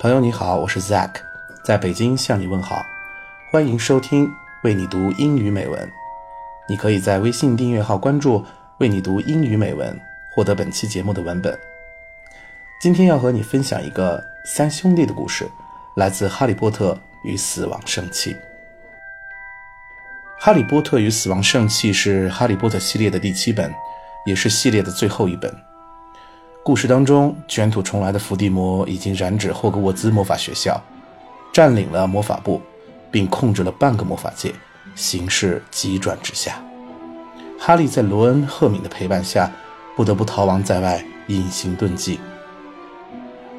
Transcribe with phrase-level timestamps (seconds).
[0.00, 1.10] 朋友你好，我是 Zack，
[1.64, 2.86] 在北京向你问好，
[3.50, 4.32] 欢迎收听
[4.62, 5.90] 为你读英语美文。
[6.68, 8.44] 你可以在微信订阅号关注
[8.78, 11.58] “为你读英语美文”，获得本期节目的文本。
[12.80, 15.50] 今天要和你分享一个三兄弟的故事，
[15.96, 18.34] 来自《哈利波特与死亡圣器》。
[20.38, 23.74] 《哈利波特与死亡圣器》是《哈利波特》系列的第七本，
[24.24, 25.52] 也是系列的最后一本。
[26.68, 30.78] 故事当中，卷土重来的伏地魔已经染指霍格沃兹魔法学校，
[31.50, 32.60] 占领了魔法部，
[33.10, 34.52] 并控制了半个魔法界，
[34.94, 36.62] 形势急转直下。
[37.58, 39.50] 哈利在罗恩、赫敏的陪伴下，
[39.96, 42.20] 不得不逃亡在外，隐形遁迹。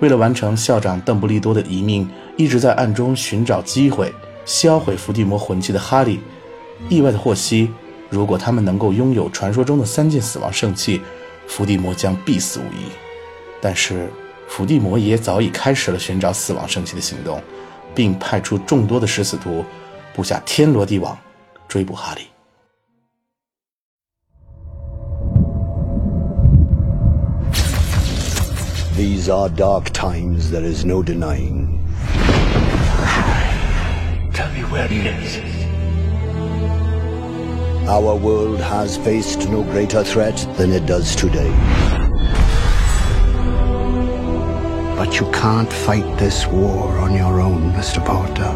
[0.02, 4.14] 为了完成校长邓布利多的遗命，一直在暗中寻找机会
[4.46, 6.20] 销毁伏地魔魂器的哈利，
[6.90, 7.72] 意外的获悉，
[8.08, 11.02] 如果他们能够拥有传说中的三件死亡圣器。
[11.50, 12.92] 伏地魔将必死无疑，
[13.60, 14.08] 但是
[14.48, 17.42] 伏地魔也早已开始了寻找死亡圣器的行动，
[17.94, 19.66] 并派出众多的食死徒，
[20.14, 21.18] 布下天罗地网，
[21.68, 22.22] 追捕哈利。
[28.96, 31.80] These are dark times, there is no denying.
[34.34, 35.59] Tell me where he is.
[37.90, 41.50] Our world has faced no greater threat than it does today.
[44.96, 48.00] But you can't fight this war on your own, Mr.
[48.06, 48.54] Potter.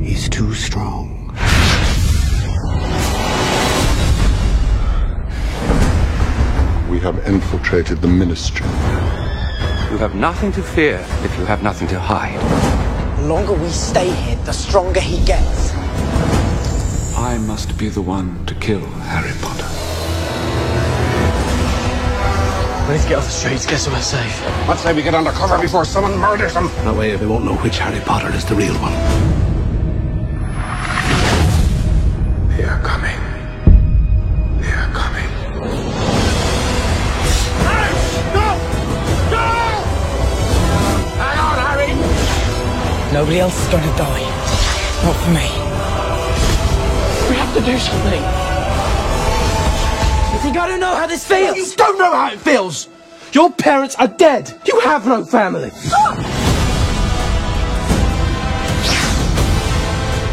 [0.00, 1.26] He's too strong.
[6.88, 8.99] We have infiltrated the Ministry.
[9.90, 12.38] You have nothing to fear if you have nothing to hide.
[13.18, 15.74] The longer we stay here, the stronger he gets.
[17.16, 19.66] I must be the one to kill Harry Potter.
[22.86, 24.40] We need to get off the streets, get somewhere safe.
[24.68, 26.68] Let's say we get under cover before someone murders him.
[26.84, 28.94] That way they won't know which Harry Potter is the real one.
[32.56, 33.29] They are coming.
[43.12, 44.22] Nobody else is going to die.
[45.02, 45.50] Not for me.
[47.28, 48.22] We have to do something.
[50.32, 51.56] You think I don't know how this feels?
[51.56, 52.88] You don't know how it feels!
[53.32, 54.56] Your parents are dead!
[54.64, 55.70] You have no family!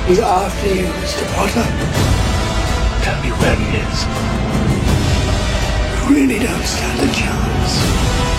[0.08, 1.26] He's after you, Mr.
[1.34, 1.66] Potter.
[3.04, 4.06] Tell me where he is.
[5.98, 8.37] You really don't stand a chance.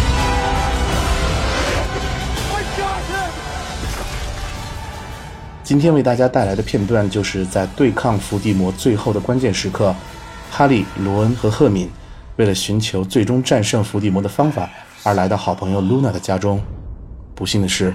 [5.69, 9.95] 今天为大家带来的片段，就是在对抗伏地魔最后的关键时刻，
[10.51, 11.91] 哈利、罗恩和赫敏
[12.37, 14.71] 为了寻求最终战胜伏地魔的方法，
[15.03, 16.59] 而来到好朋友露娜的家中。
[17.35, 17.95] 不幸的是，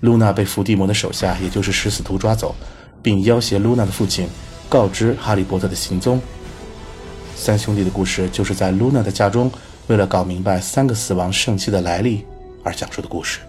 [0.00, 2.54] 露娜被伏地魔的手下，也就是食死徒抓走，
[3.02, 4.26] 并要挟露娜的父亲
[4.70, 6.18] 告知哈利波特的行踪。
[7.36, 9.52] 三兄弟的故事，就是在露娜的家中，
[9.88, 12.24] 为了搞明白三个死亡圣器的来历
[12.64, 13.40] 而讲述的故事。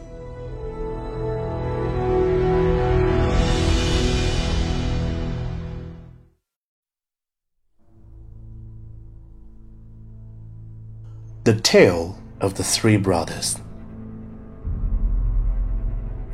[11.44, 13.58] The Tale of the Three Brothers.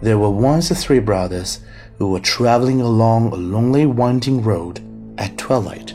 [0.01, 1.61] There were once three brothers
[1.97, 4.81] who were traveling along a lonely winding road
[5.17, 5.91] at twilight.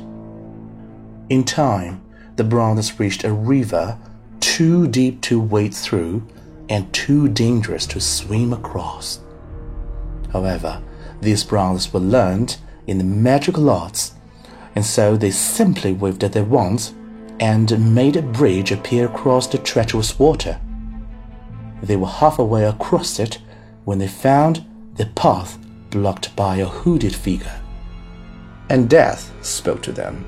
[1.28, 2.00] In time,
[2.36, 3.98] the brothers reached a river
[4.40, 6.26] too deep to wade through
[6.70, 9.20] and too dangerous to swim across.
[10.32, 10.82] However,
[11.20, 12.56] these brothers were learned
[12.86, 14.14] in the magical arts
[14.74, 16.94] and so they simply waved at their wands
[17.42, 20.60] and made a bridge appear across the treacherous water.
[21.82, 23.40] They were halfway across it
[23.84, 25.58] when they found the path
[25.90, 27.60] blocked by a hooded figure.
[28.70, 30.24] And Death spoke to them.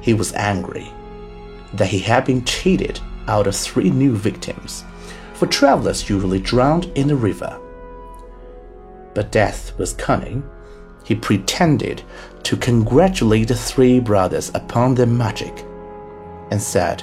[0.00, 0.92] He was angry
[1.74, 4.84] that he had been cheated out of three new victims,
[5.34, 7.58] for travelers usually drowned in the river.
[9.12, 10.48] But Death was cunning.
[11.04, 12.04] He pretended
[12.44, 15.64] to congratulate the three brothers upon their magic,
[16.52, 17.02] and said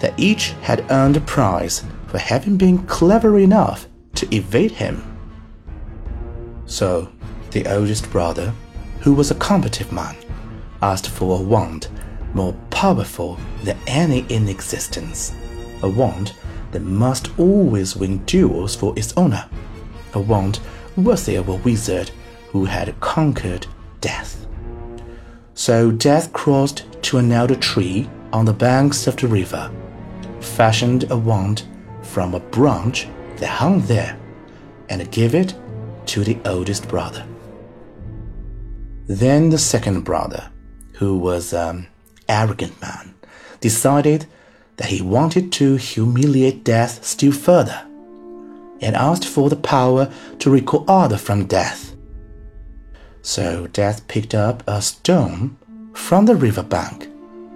[0.00, 5.02] that each had earned a prize for having been clever enough to evade him.
[6.64, 7.12] So,
[7.50, 8.54] the oldest brother,
[9.00, 10.16] who was a combative man,
[10.80, 11.88] asked for a wand
[12.32, 15.34] more powerful than any in existence,
[15.82, 16.32] a wand
[16.70, 19.46] that must always win duels for its owner,
[20.14, 20.60] a wand
[20.96, 22.10] worthy of a wizard
[22.48, 23.66] who had conquered
[24.00, 24.46] death.
[25.52, 29.70] So Death crossed to an elder tree on the banks of the river,
[30.40, 31.64] fashioned a wand
[32.02, 34.18] from a branch that hung there,
[34.88, 35.54] and gave it
[36.06, 37.26] to the oldest brother.
[39.06, 40.50] Then the second brother,
[40.94, 41.88] who was an
[42.28, 43.14] arrogant man,
[43.60, 44.26] decided
[44.76, 47.86] that he wanted to humiliate death still further,
[48.80, 51.94] and asked for the power to recall order from death.
[53.22, 55.56] So death picked up a stone
[55.94, 57.08] from the river bank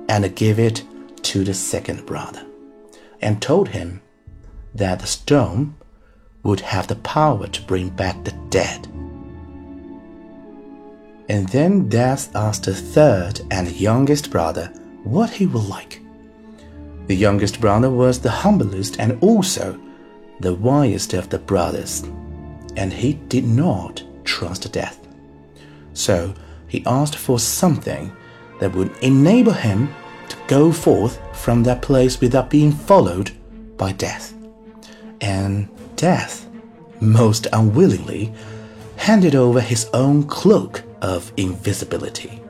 [0.08, 0.82] and gave it
[1.23, 2.44] to the second brother,
[3.20, 4.00] and told him
[4.75, 5.75] that the stone
[6.43, 8.87] would have the power to bring back the dead.
[11.29, 14.67] And then Death asked the third and youngest brother
[15.03, 16.00] what he would like.
[17.09, 19.81] The youngest brother was the humblest and also
[20.41, 22.02] the wisest of the brothers,
[22.76, 25.06] and he did not trust death.
[25.94, 26.35] So
[26.69, 28.14] he asked for something
[28.61, 29.94] that would enable him
[30.29, 33.31] to go forth from that place without being followed
[33.76, 34.35] by death.
[35.20, 36.47] And death,
[37.00, 38.32] most unwillingly,
[38.97, 42.41] handed over his own cloak of invisibility.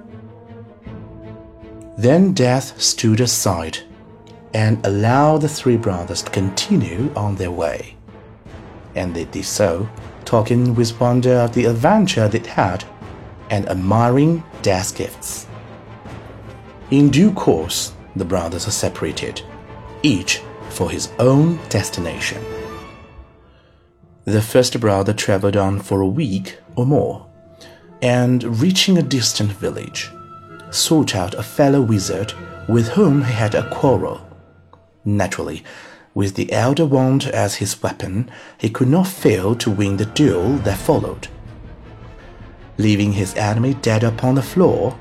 [1.98, 3.78] Then Death stood aside
[4.52, 7.96] and allowed the three brothers to continue on their way.
[8.94, 9.88] And they did so,
[10.24, 12.84] talking with wonder of the adventure they'd had
[13.50, 15.45] and admiring Death's gifts.
[16.90, 19.42] In due course, the brothers are separated,
[20.04, 20.40] each
[20.70, 22.40] for his own destination.
[24.24, 27.26] The first brother traveled on for a week or more,
[28.00, 30.12] and reaching a distant village,
[30.70, 32.32] sought out a fellow wizard
[32.68, 34.20] with whom he had a quarrel.
[35.04, 35.64] Naturally,
[36.14, 40.58] with the elder wand as his weapon, he could not fail to win the duel
[40.58, 41.26] that followed.
[42.78, 44.96] Leaving his enemy dead upon the floor,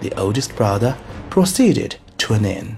[0.00, 0.96] the oldest brother
[1.38, 2.76] proceeded to an inn,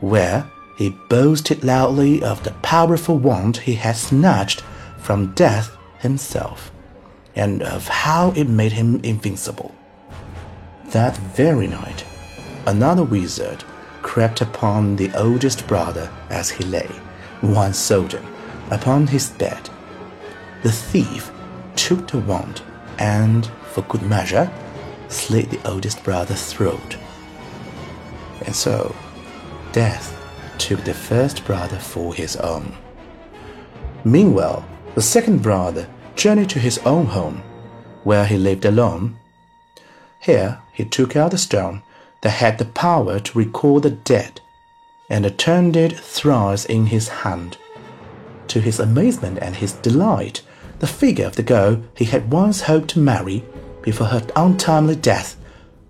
[0.00, 0.44] where
[0.76, 4.60] he boasted loudly of the powerful wand he had snatched
[4.98, 6.72] from death himself,
[7.36, 9.72] and of how it made him invincible.
[10.86, 12.04] That very night,
[12.66, 13.62] another wizard
[14.02, 16.90] crept upon the oldest brother as he lay,
[17.40, 18.24] one soldier,
[18.72, 19.70] upon his bed.
[20.64, 21.30] The thief
[21.76, 22.62] took the wand
[22.98, 24.50] and, for good measure,
[25.06, 26.96] slit the oldest brother's throat.
[28.46, 28.94] And so,
[29.72, 30.16] death
[30.58, 32.74] took the first brother for his own.
[34.04, 37.42] Meanwhile, the second brother journeyed to his own home,
[38.04, 39.16] where he lived alone.
[40.20, 41.82] Here he took out the stone
[42.22, 44.40] that had the power to recall the dead,
[45.10, 47.58] and turned it thrice in his hand.
[48.48, 50.42] To his amazement and his delight,
[50.78, 53.44] the figure of the girl he had once hoped to marry
[53.82, 55.36] before her untimely death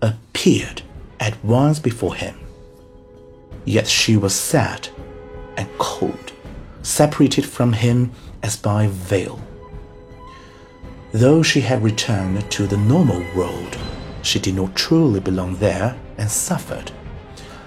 [0.01, 0.81] appeared
[1.19, 2.46] at once before him.
[3.67, 4.87] Yet she was sad
[5.57, 6.31] and cold,
[6.83, 9.41] separated from him as by veil.
[11.11, 13.77] Though she had returned to the normal world,
[14.21, 16.91] she did not truly belong there and suffered.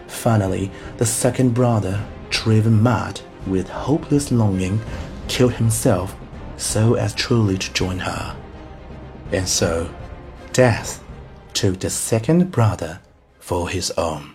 [0.07, 4.81] Finally, the second brother, driven mad with hopeless longing,
[5.29, 6.17] killed himself
[6.57, 8.35] so as truly to join her.
[9.33, 9.91] And so,
[10.55, 11.05] death
[11.53, 13.01] took the second brother
[13.39, 14.35] for his own.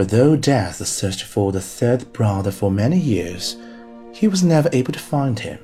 [0.00, 3.58] But though Death searched for the third brother for many years,
[4.14, 5.58] he was never able to find him.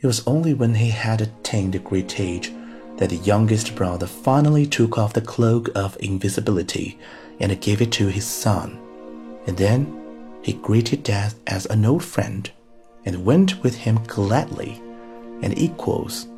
[0.00, 2.52] It was only when he had attained a great age
[2.98, 6.96] that the youngest brother finally took off the cloak of invisibility
[7.40, 8.78] and gave it to his son.
[9.48, 10.00] And then
[10.42, 12.48] he greeted Death as an old friend
[13.04, 14.80] and went with him gladly,
[15.42, 16.28] and equals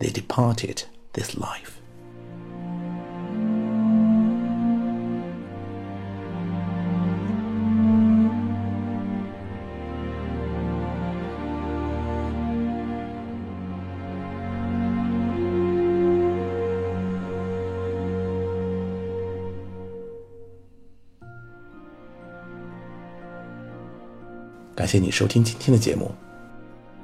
[0.00, 1.81] they departed this life.
[24.82, 26.10] 感谢你收听今天的节目。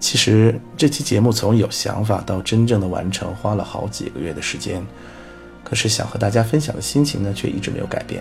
[0.01, 4.85] 其实这期节目从有想法到真正的完成，花了好几个月的时间。
[5.63, 8.21] 可是想和大家分享的心情呢，却一直没有改变。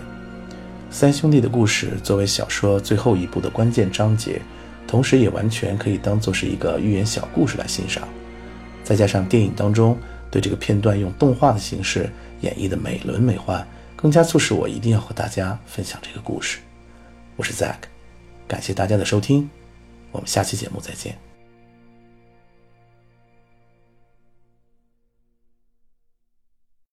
[0.92, 4.40] 三兄弟的故事作为小说最后一部的关键章节，
[4.86, 8.06] 同时也完全可以当做是一个寓言小故事来欣赏。
[8.84, 9.98] 再加上电影当中
[10.30, 12.08] 对这个片段用动画的形式
[12.42, 13.60] 演绎的美轮美奂，
[13.96, 16.58] 更加促使我一定要和大家分享这个故事。
[17.34, 17.97] 我是 Zack。
[18.48, 19.48] 感谢大家的收听，
[20.10, 21.27] 我们下期节目再见。